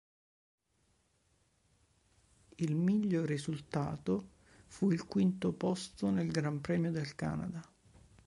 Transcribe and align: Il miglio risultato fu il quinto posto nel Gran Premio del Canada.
Il 2.55 2.73
miglio 2.73 3.23
risultato 3.23 4.29
fu 4.65 4.89
il 4.89 5.05
quinto 5.05 5.53
posto 5.53 6.09
nel 6.09 6.31
Gran 6.31 6.59
Premio 6.59 6.89
del 6.89 7.13
Canada. 7.13 7.61